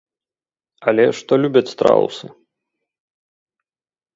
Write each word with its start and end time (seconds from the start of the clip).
Але 0.91 1.05
што 1.17 1.33
любяць 1.43 1.73
страусы? 1.73 2.25